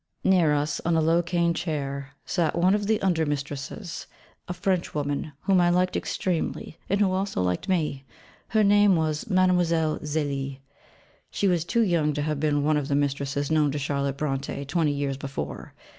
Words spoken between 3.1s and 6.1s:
mistresses, a Frenchwoman, whom I liked